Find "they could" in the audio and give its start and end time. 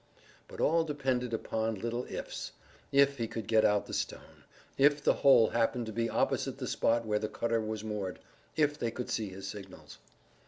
8.79-9.11